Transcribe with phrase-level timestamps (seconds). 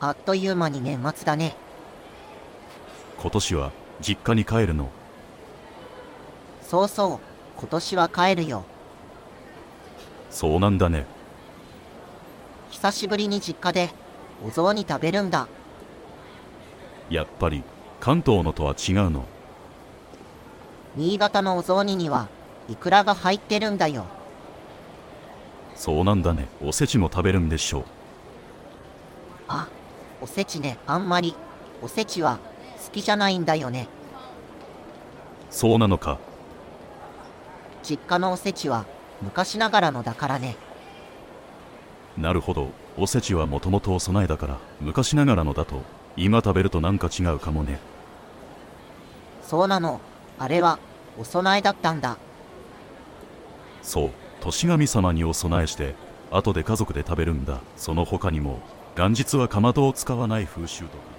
[0.00, 1.56] あっという間に年末だね。
[3.18, 3.72] 今年は
[4.02, 4.90] 実家に帰るの？
[6.60, 7.18] そうそう、
[7.56, 8.64] 今年は帰るよ。
[10.30, 11.06] そうなんだね
[12.70, 13.90] 久しぶりに実家で、
[14.46, 15.48] お雑煮食べるんだ。
[17.08, 17.62] やっぱり
[17.98, 19.24] 関東のとは違うの？
[20.96, 22.28] 新潟のお雑煮には、
[22.68, 24.04] イクラが入ってるんだよ。
[25.74, 27.84] そうなんだねおせちも食べるんでしょう
[29.48, 29.68] あ、
[30.20, 31.34] おせちね、あんまり、
[31.82, 32.38] おせちは、
[32.84, 33.88] 好きじゃないんだよね。
[35.50, 36.18] そうなのか
[37.82, 38.86] 実家のおせちは、
[39.22, 40.56] 昔ながらのだからね。
[42.16, 45.82] なるほどおせちはもともとお供えだから昔ながらのだと
[46.16, 47.80] 今食べるとなんか違うかもね
[49.42, 50.00] そうなの。
[50.38, 50.78] あれは、
[51.18, 52.16] お供えだったんだ。
[53.82, 54.10] そう
[54.44, 55.94] 年神様にお供えして
[56.30, 57.60] 後で家族で食べるんだ。
[57.76, 58.60] その他にも
[58.94, 61.14] 元日はかまどを使わない風習とか。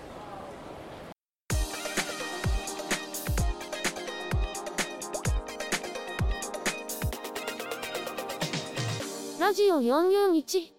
[9.39, 10.75] ラジオ441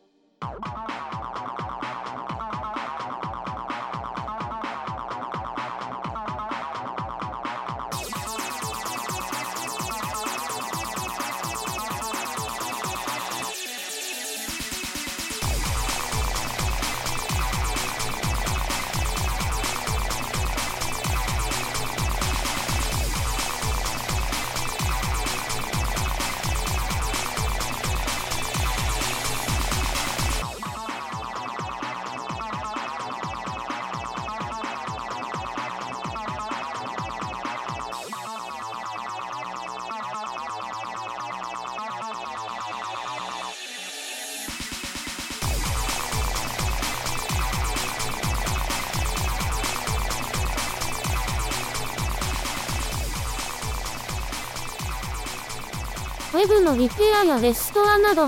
[56.36, 58.26] ウェブのリペアやレストアなど、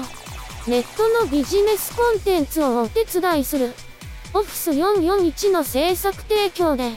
[0.67, 3.75] ネットのビジネスコンテンツをお手伝いする、
[4.33, 6.91] オフィス441の制作提供で、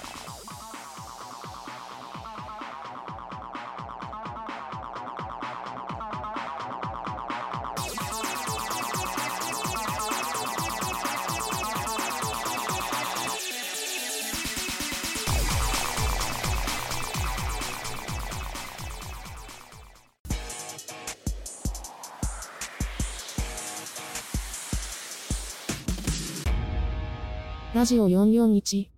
[27.82, 28.90] ラジオ441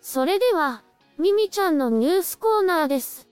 [0.00, 0.82] それでは、
[1.18, 3.28] ミミちゃんのニュースコーナーです。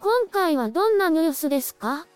[0.00, 2.06] 今回はどんなニュースですか？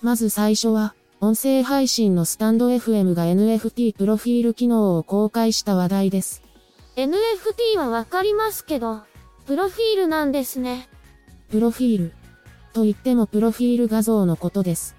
[0.00, 6.40] まず最初は、音声配信のスタンド FM が NFT プロフィール機能を公開した話題です。
[6.94, 9.00] ?NFT はわかりますけど、
[9.48, 10.88] プロフィールなんですね。
[11.50, 12.12] プロフィール。
[12.72, 14.94] と言ってもプロフィール画像のことです。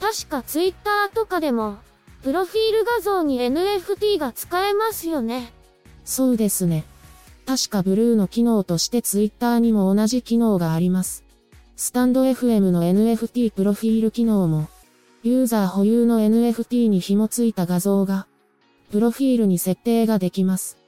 [0.00, 1.76] 確か Twitter とかでも、
[2.24, 5.52] プロフィール画像に NFT が使えますよね。
[6.06, 6.84] そうですね。
[7.44, 11.22] 確かブルーの機能として Twitter にも同じ機能があります。
[11.76, 14.68] スタンド FM の NFT プロフィール機能も、
[15.22, 18.26] ユーザー保有の NFT に紐ついた画像が、
[18.90, 20.78] プロフィールに設定ができます。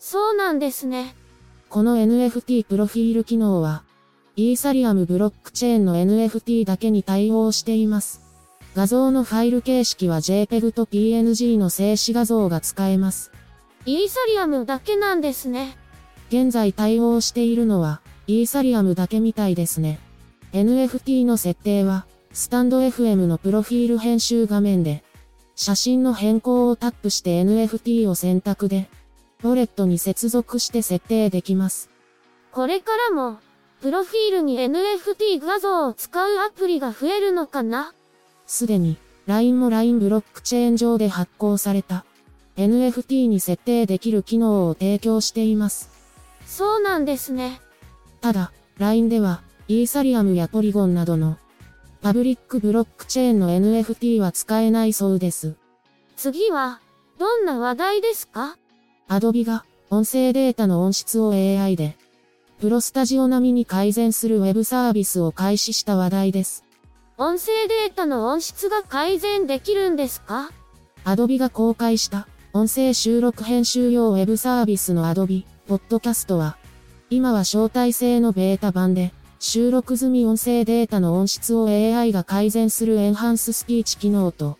[0.00, 1.14] そうなんですね。
[1.68, 3.84] この NFT プロフィール機能は、
[4.34, 8.29] イーサリアムブロックチェーンの NFT だけに対応しています。
[8.74, 13.32] 画像のファイル形式は JPEG と PNG の静止画像が使えます。
[13.84, 15.76] イーサリアムだけなんですね。
[16.28, 19.98] 現在対応しているのは、イーサリアムだけみたいですね。
[20.52, 25.02] NFT の設定は、スタンド FM のプロフィール編集画面で、
[25.56, 28.88] 写真の変更をタップして NFT を選択で、
[29.42, 31.90] ウォレットに接続して設定できます。
[32.52, 33.38] これからも、
[33.80, 37.92] プロフィールに NFT 画像を使うアプリが増えるのかな？
[38.50, 42.04] すでに、LINE も LINE ブロックチェーン上で発行された、
[42.56, 45.88] NFT に設定できる機能を提供しています。
[46.46, 47.60] そうなんですね。
[48.20, 51.38] ただ、LINE では、イーサリアムやポリゴンなどの、
[52.02, 55.54] パブリックブロックチェーンの NFT は使えないそうです。
[56.16, 56.80] 次は、
[57.20, 58.56] どんな話題ですか？
[59.06, 61.96] アドビが、音声データの音質を AI で、
[62.58, 66.64] プロスタジオ並みに改善するウェブサービスを開始した話題です。
[67.22, 70.50] 音声データの音質が改善できるんですか
[71.04, 76.56] ？Adobe が公開した音声収録編集用ウェブサービスの Adobe Podcast は、
[77.10, 84.56] 今は招待制のベータ版で、収録済み音声データの音質を AI が改善するエンハンススピーチ機能と、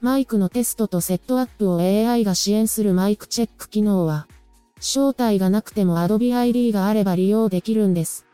[0.00, 4.26] マイクのテストとセットアップを AI が支援するマイクチェック機能は、
[4.78, 8.26] 招待がなくても Adobe ID があれば利用できるんです。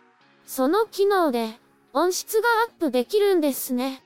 [0.46, 1.58] その機能で
[1.98, 4.02] 音質がアップできるんですね。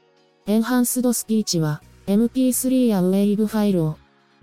[0.46, 3.98] エンハンスドスピーチは MP3 や WAV ファイルを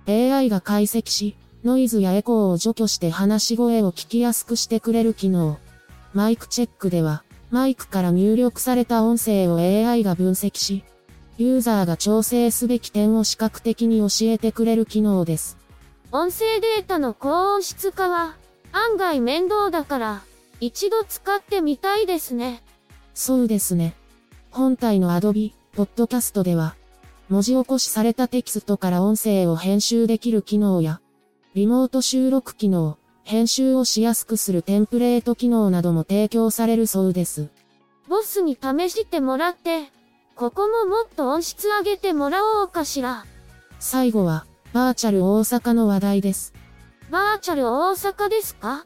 [0.05, 5.59] AI が解析し、ノイズやエコーを除去して話し声を聞きやすくしてくれる機能。
[6.13, 10.83] マイクチェックでは、マイクから入力された音声を AI が分析し、
[11.37, 15.57] ユーザーが調整すべき点を視覚的に教えてくれる機能です。
[16.11, 18.35] 音声データの高音質化は
[18.73, 20.21] 案外面倒だから
[20.59, 22.61] 一度使ってみたいですね。
[23.17, 23.95] そうですね。
[24.51, 26.75] 本体の Adobe Podcast では、
[27.29, 31.01] 文字起こしされたテキストから音声を編集できる機能や、
[31.55, 37.49] リモート収録機能、編集をしやすくするテンプレート機能なども提供されるそうです。
[38.07, 39.91] ボスに試してもらって、
[40.35, 43.25] ここももっと音質上げてもらおうかしら。
[43.79, 46.53] 最後は、バーチャル大阪の話題です。
[47.09, 48.85] バーチャル大阪ですか？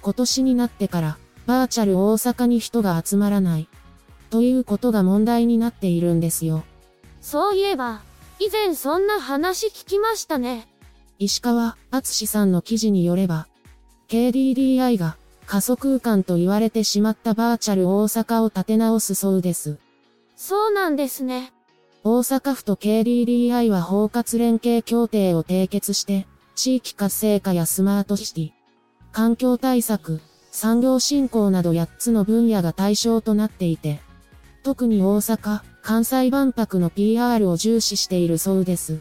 [0.00, 3.68] 今年になってから、バーチャル大阪に人が集まらない。
[4.30, 6.64] ということが問題になっているんですよ。
[7.20, 8.02] そういえば、
[8.40, 10.66] 以前そんな話聞きましたね。
[11.18, 13.46] 石川敦さんの記事によれば、
[14.08, 19.78] KDDI が仮想空間と言われてしまったバーチャル大阪を立て直すそうです。
[20.36, 21.52] そうなんですね。
[22.02, 28.52] 大阪府と KDDI は包括連携協定を締結して、地域活性化やスマートシティ、
[29.12, 30.20] 環境対策、
[30.54, 33.98] 産業振興など8つの分野が対象となっていて、
[34.62, 39.00] 特に大阪、関西万博の PR を重視しているそうです。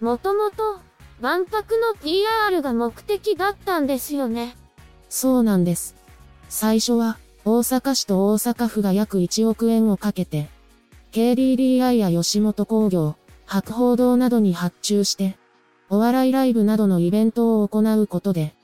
[0.00, 0.80] もともと、
[1.20, 4.56] 万博の PR が目的だったんですよね。
[5.10, 5.94] そうなんです。
[6.48, 10.48] 最初は、大阪市と大阪府が約1億円をかけて、
[11.12, 15.36] KDDI や吉本興業、博報堂などに発注して、
[15.90, 18.55] お笑いライブなどのイベントを行うことで、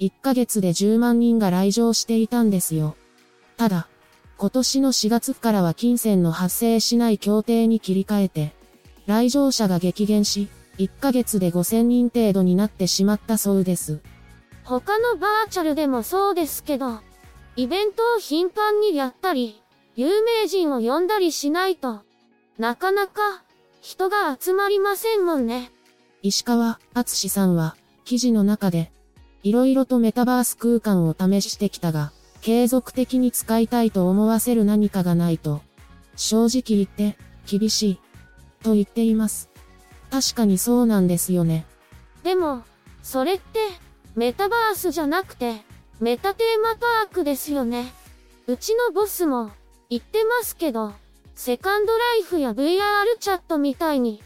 [0.00, 2.96] 1ヶ月で10万人が来場していたんですよ。
[3.56, 3.88] ただ、
[4.36, 8.52] 今年の4月からは金銭の発生しない協定に切り替えて、
[9.06, 10.48] 来場者が激減し、
[10.78, 14.00] 1ヶ月で5000人程度になってしまったそうです。
[14.64, 17.00] 他のバーチャルでもそうですけど、
[17.56, 19.60] イベントを頻繁にやったり、
[19.96, 22.02] 有名人を呼んだりしないと、
[22.58, 23.42] なかなか
[23.80, 25.72] 人が集まりませんもんね。
[26.22, 28.92] 石川敦さんは、記事の中で、
[29.42, 35.60] いろいろとメタバース空間を試してきたが、継続的に使いたいと思わせる何かがないと、
[36.16, 38.00] 正直言って、厳しい、
[38.62, 39.48] と言っています。
[40.10, 41.66] 確かにそうなんですよね。
[42.22, 42.62] でも、
[43.02, 43.60] それって、
[44.14, 45.62] メタバースじゃなくて、
[46.00, 47.92] メタテーマパークですよね。
[48.46, 49.50] うちのボスも、
[49.90, 50.92] 言ってますけど、
[51.34, 54.22] セカンドライフや VR チャットみたいに、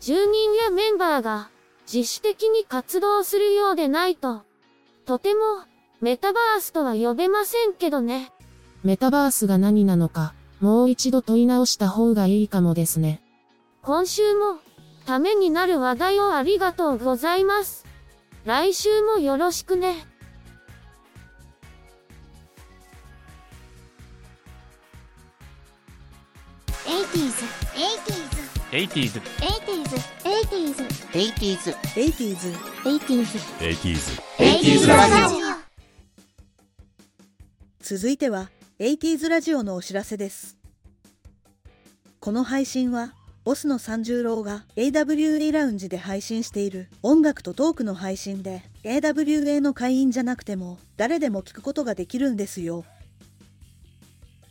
[0.00, 1.48] 住人やメンバーが
[1.92, 4.42] 自主的に活動するようでないと、
[5.10, 5.40] とても
[6.00, 8.30] メタバースとは呼べませんけどね。
[8.84, 13.20] メタバースが何なのか、もう一度問い直した方がいいかもですね。
[13.82, 14.60] 今週も、
[15.06, 17.86] ためになる話題をありがとうございます。
[18.44, 20.06] 来週もよろしくね。
[26.86, 28.39] 80s,
[28.70, 35.34] 80s, 80s 80s, 80s, 80s 80s, 80s 80s ラジ
[37.80, 38.48] 続いては
[38.78, 40.56] 80s ラジオのお知らせです。
[42.20, 43.12] この配信は、
[43.42, 52.84] ボスの三十郎が AWA ラウンジで配信している音楽とトークの配信で、AWA の会員じゃなくても誰でも聞くことができるんですよ。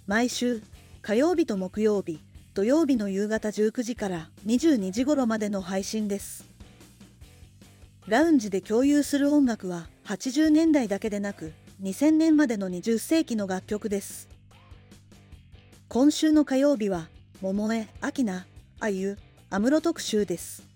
[0.08, 0.62] 毎週、
[1.02, 2.20] 火曜日と木曜日、
[2.60, 6.46] 土曜日の夕方19時から22時頃までの配信です。
[8.06, 14.28] ラウンジで共有する音楽は80年代だけでなく2000年までの20世紀の楽曲です。
[15.88, 17.08] 今週の火曜日は
[17.42, 18.46] 桃江、明菜、
[18.82, 19.18] あゆ、
[19.50, 20.68] 安室特集です。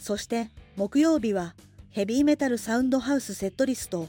[0.00, 1.54] そして木曜日は
[1.92, 4.08] ヘビーメタルサウンドハウスセットリスト。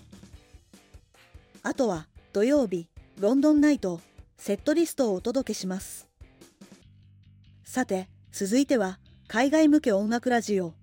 [1.62, 2.88] あとは土曜日、
[3.20, 4.02] ロンドンナイト、
[4.40, 6.05] セットリストをお届けします。
[7.76, 10.76] さて、続いては海外向け音楽ラジオ。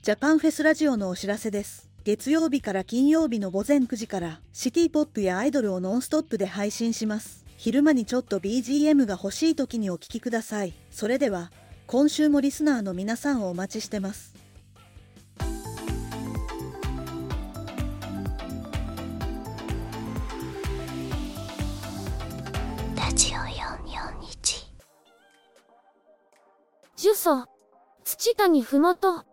[0.00, 1.90] ジャパンフェスラジオのお知らせです。
[2.04, 7.44] 月曜日から金曜日の午前9時からシティポップやアイドルをノンストップで配信します。
[7.56, 10.74] 昼間にちょっと BGM が欲しい時にお聴きください。
[10.92, 11.50] それでは、
[11.88, 14.31] 今週もリスナーの皆さんをお待ちしてます。
[27.02, 27.48] 呪詛
[28.04, 29.24] 土谷ふもと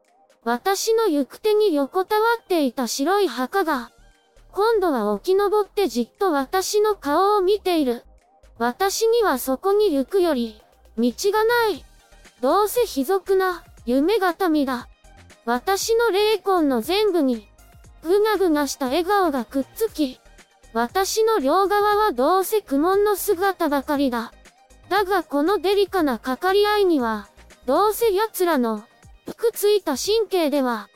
[0.44, 3.92] 私の行く手に横たわっていた白い墓が、
[4.52, 8.04] 今度は起き上ってじっと私の顔を見ている。
[8.58, 10.60] 私にはそこに行くより、
[10.98, 11.86] 道がない。
[12.42, 14.88] どうせ卑俗な、夢がみだ。
[15.46, 17.48] 私の霊魂の全部に、
[18.02, 20.20] ぐがぐがした笑顔がくっつき、
[20.74, 24.34] 私の両側はどうせ苦悶の姿ばかりだ。
[24.90, 27.30] だがこのデリカなかかり合いには、
[27.66, 28.84] どうせ奴らの、
[29.38, 30.90] くついた神経では、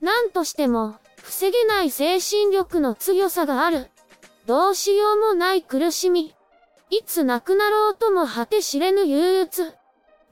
[0.00, 3.88] 何としても、防げない精神力の強さがある。
[4.46, 6.34] どうしようもない苦しみ。
[6.90, 9.74] いつ亡くなろうとも果て知れぬ憂鬱。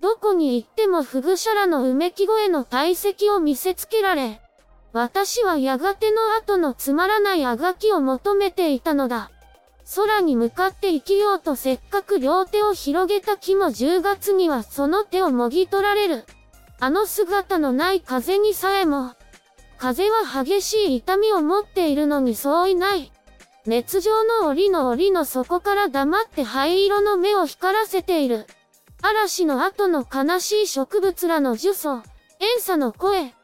[0.00, 4.40] どこに行ってもフグシャラのうめき声の体積を見せつけられ、
[4.93, 9.31] 私はやがての後のつまらないあがきを求めていたのだ。
[9.95, 16.25] 空に向かって生きようとせっかく両手を広げた木も10月にはその手をもぎ取られる。
[16.81, 19.12] あの姿のない風にさえも、
[19.78, 23.12] 風は激しい痛みを持っているのにそういない。
[23.64, 28.47] 熱情の檻の檻の底から黙って灰色の目を光らせている。
[29.02, 32.02] 嵐の後の悲しい植物らの呪詛、
[32.40, 33.35] 遠差の声。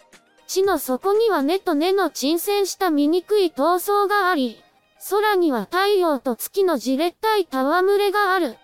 [0.46, 4.61] 地の底には根と根の沈潜した醜い闘争があり、
[5.10, 8.56] 空には太陽と月のじれったい戯れがある。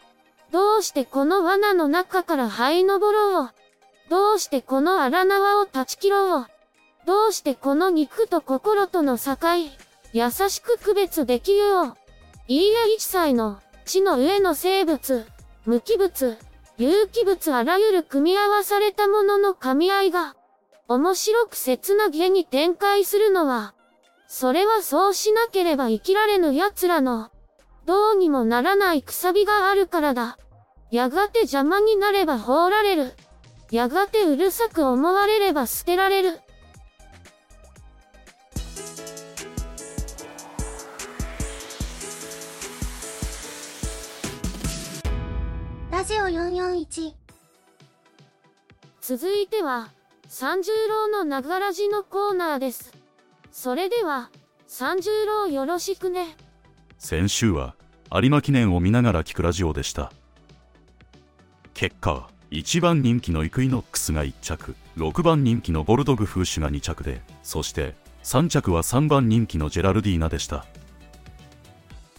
[0.52, 3.50] どうしてこの罠の中から這い登ろう？
[4.08, 6.46] どうしてこの荒縄を断ち切ろう？
[7.06, 9.36] どうしてこの肉と心との境？
[10.12, 11.94] 優しく区別できよう？
[12.46, 15.26] いいえ一切の、地の上の生物、
[15.66, 16.38] 無機物、
[16.78, 20.34] 有機物あらゆる組み合わされたものの噛み合いが、
[20.86, 23.74] 面白く切なげに展開するのは、
[24.30, 27.30] それはそうしなければ生きられぬ奴らの、
[27.86, 30.36] どうにもならないくさびがあるからだ。
[30.90, 33.14] やがて邪魔になれば放られる。
[33.70, 36.40] やがてうるさく思われれば捨てられる。
[45.90, 47.12] ラジオ441
[49.00, 49.88] 続いては、
[50.28, 52.87] 三十郎のながらじのコーナーです。
[53.60, 54.30] それでは、
[54.68, 56.36] 三十郎よろしくね。
[56.96, 57.74] 先週は、
[58.12, 60.12] 有馬記念を見ながら聞くラジオでした。
[61.74, 70.64] 結果は、1番人気のイクイノックスが1着、6番人気のボルドグフーシュが2着で、そして、3着は3番人気のジェラルディーナでした。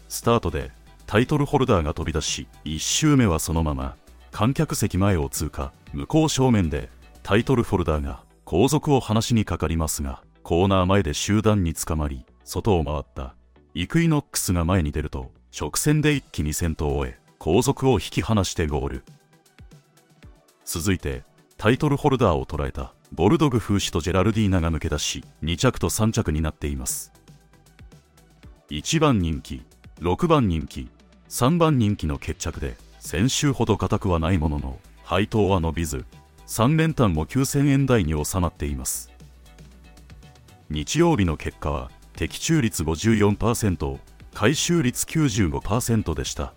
[0.10, 0.72] スタートで
[1.06, 3.96] タイトルホルダーが飛び出し1周目はそのまま
[4.32, 6.90] 観客席前を通過向こう正面で
[7.24, 13.36] タイトルホルダーが後続を離しにかかりますがコーナー前で集団に捕まり外を回った。
[13.76, 19.04] イクイノックスが前に出ると直線で一気に先頭を終え後続を引き離してゴール。
[20.66, 21.22] 続いて
[21.58, 27.14] タイトルホルダーを捉えたボルドグ風刺とジェラルディーナが抜け出し2着と3着になっています。
[28.72, 29.62] 1番人気
[30.00, 30.90] 6番人気
[31.30, 36.06] 3番人気の決着で先週ほど硬くはないものの配当は伸びず
[36.48, 39.09] 3連単も9000円台に収まっています。
[40.70, 43.98] 日曜日の結果は的中率54%
[44.34, 46.54] 回収率95%でした。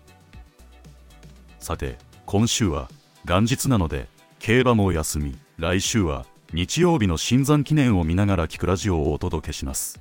[1.59, 2.89] さて今週は
[3.25, 4.07] 元日なので
[4.39, 9.99] 競馬も休み来週は日曜日の新山記念を見ながら聞くラジオをお届けします。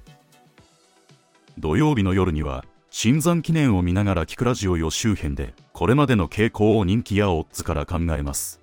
[1.59, 8.61] 土曜日の夜には新山記念を見ながら聞くラジオ予習編でこれまでの傾向を人気やオッズから考えます。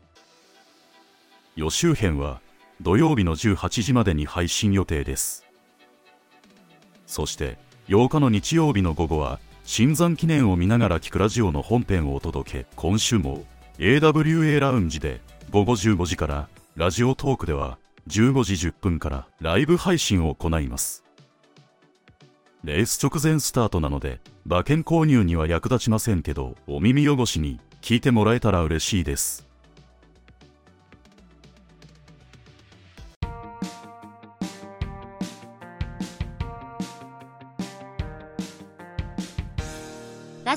[1.55, 2.39] 予習編は
[2.81, 5.45] 土曜日の18時までに配信予定です。
[7.05, 7.57] そして
[7.87, 12.65] 8日の日曜日の午後は新山記念を見ながら聞くラジオの本編をお届け。
[12.75, 13.45] 今週も
[13.77, 15.21] AWA ラウンジで
[15.51, 21.03] 午後15時からラジオトークでは15時10分からライブ配信を行います。
[22.63, 29.48] レース直前スタートなので、馬券購入には役立ちませんけど、お耳汚しに聞いてもらえたら嬉しいです。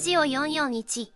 [0.02, 1.06] ジオ441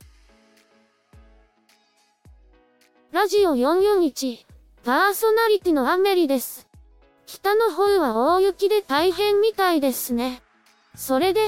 [3.10, 4.46] ラジオ441
[4.84, 6.68] パーソナリティのアメリです。
[7.26, 10.40] 北の方は大雪で大変みたいですね。
[10.94, 11.40] それで、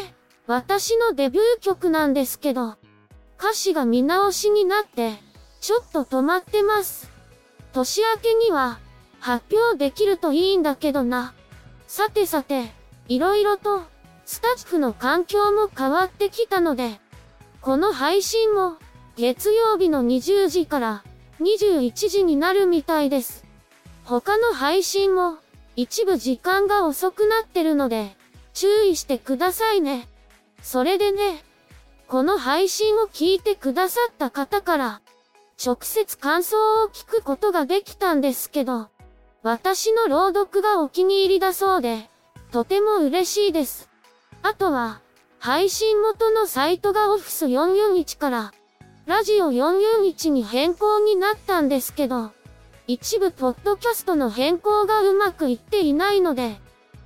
[0.48, 2.74] 私のデビュー曲なんですけど、
[3.38, 5.12] 歌詞が見直しになって、
[5.60, 7.08] ちょっと止まってます。
[7.72, 8.80] 年明けには、
[9.20, 11.34] 発表できるといいんだけどな。
[11.86, 12.72] さてさて、
[13.06, 13.82] いろいろと、
[14.24, 17.00] スタッフの環境も変わってきたので、
[17.60, 18.76] この配信も、
[19.16, 21.04] 月曜日の20時から
[21.40, 23.44] 21時になるみたいです。
[24.04, 25.38] 他の配信も、
[25.74, 28.16] 一部時間が遅くなってるので、
[28.54, 30.08] 注意してくださいね。
[30.62, 31.42] それでね、
[32.06, 35.00] この配信を聞いてくださった方から、
[35.64, 38.88] 直接感想を聞くことができたんですけど、
[39.42, 42.08] 私の朗読がお気に入りだそうで、
[42.52, 43.88] とても嬉しいです。
[44.42, 45.00] あとは、
[45.40, 48.52] 配信元のサイトがオフィス441から、
[49.06, 52.32] ラジオ441に変更になったんですけど、
[52.88, 56.56] 一部ポッドキャストの変更がうまくいっていないので、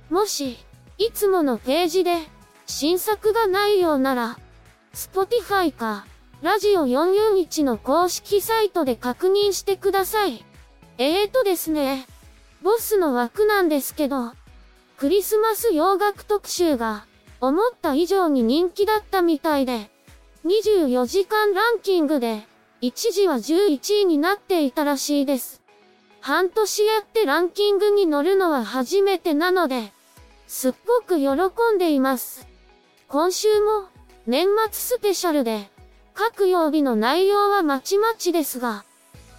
[0.09, 0.57] もし、
[0.97, 2.17] いつものページで、
[2.65, 4.39] 新作がないようなら、
[4.93, 6.05] Spotify か、
[6.41, 10.43] ラジオ441の公式サイトで確認してください。
[10.97, 12.07] えーとですね、
[12.63, 14.33] ボスの枠なんですけど、
[14.97, 17.05] クリスマス洋楽特集が、
[17.45, 19.91] 思った以上に人気だったみたいで、
[20.45, 22.47] 24時間ランキングで、
[22.79, 25.61] 一時は11位になっていたらしいです。
[26.21, 29.91] 半年やってランキングに乗るのは初めてなので、
[30.47, 31.33] すっごく喜
[31.75, 32.47] んでいます。
[33.09, 33.89] 今週も、
[34.25, 35.69] 年末スペシャルで、
[36.13, 38.85] 各曜日の内容はまちまちですが、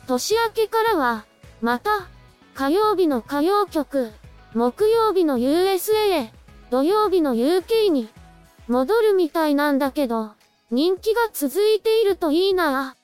[0.07, 1.25] 年明けからは、
[1.63, 2.07] また、
[2.55, 4.13] 火曜日の歌謡曲、
[4.53, 6.44] 木曜日の USA へ、
[6.75, 8.09] 土曜日の UK に、
[8.67, 10.33] 戻るみたいなんだけど、
[10.73, 12.97] 人気が続いているといいな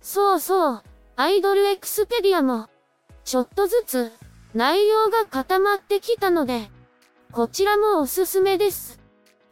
[0.00, 0.82] そうそう、
[1.16, 2.68] アイドルエクスペディアも、
[3.24, 4.12] ちょっとずつ、
[4.54, 6.70] 内容が固まってきたので、
[7.32, 9.00] こちらもおすすめです。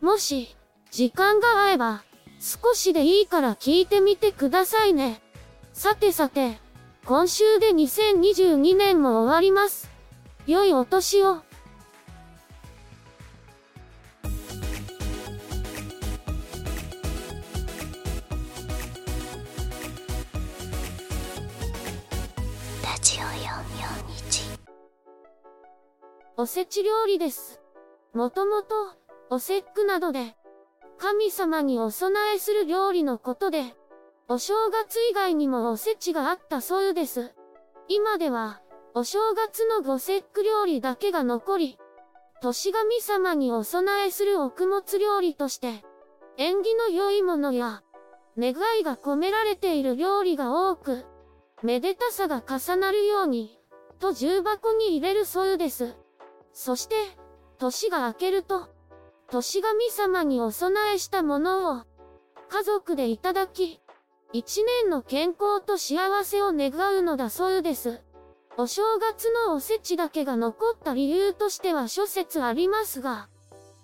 [0.00, 0.54] もし、
[0.92, 2.04] 時間が合えば、
[2.38, 5.20] 少しでいいから聞いてみてくださいね。
[5.72, 6.60] さてさて、
[7.06, 9.90] 今週で2022年も終わります。
[10.46, 11.42] 良いお年を。
[26.36, 27.60] おせち料理です。
[28.12, 28.74] もともと、
[29.30, 30.34] お節句などで、
[30.98, 33.76] 神様にお供えする料理のことで、
[34.26, 37.32] お正月以外にもおせちがあったそうです。
[37.86, 38.60] 今では、
[38.94, 41.78] お正月のご節句料理だけが残り、
[42.42, 45.84] 年神様にお供えする穀物料理として、
[46.36, 47.84] 縁起の良いものや、
[48.36, 51.04] 願いが込められている料理が多く、
[51.62, 53.56] めでたさが重なるように、
[54.00, 55.94] と重箱に入れるそうです。
[56.54, 56.94] そして、
[57.58, 58.68] 年が明けると、
[59.30, 61.82] 年神様にお供えしたものを、
[62.48, 63.80] 家族でいただき、
[64.32, 68.02] 一年の健康と幸せを願うのだそうです。
[68.56, 73.28] お正月のおせちだけが残った理由としては諸説ありますが、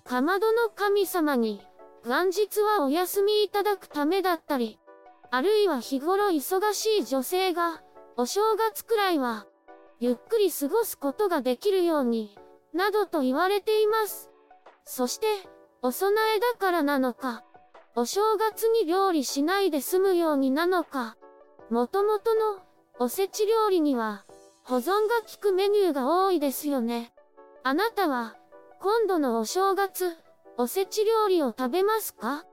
[0.04, 1.60] かまどの神様に、
[2.04, 4.78] 元日はお休みいただくためだったり、
[5.32, 7.82] あるいは日頃忙しい女性が、
[8.16, 9.46] お正月くらいは、
[9.98, 12.36] ゆっくり過ごすことができるように、
[12.74, 14.30] などと言われています。
[14.84, 15.26] そして、
[15.82, 17.44] お供えだからなのか、
[17.96, 21.16] お正月に料理しないで済むようになのか、
[21.70, 22.60] もともとの
[22.98, 24.24] おせち料理には
[24.64, 24.92] 保存が
[25.26, 27.12] 効くメニューが多いですよね。
[27.62, 28.36] あなたは
[28.80, 30.16] 今度のお正月、
[30.56, 32.44] おせち料理を食べますか？